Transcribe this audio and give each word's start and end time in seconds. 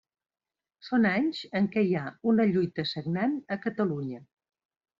Són 0.87 1.05
anys 1.09 1.41
en 1.59 1.67
què 1.75 1.83
hi 1.89 1.93
ha 1.99 2.07
una 2.33 2.49
lluita 2.55 2.89
sagnant 2.95 3.39
a 3.57 3.61
Catalunya. 3.69 4.27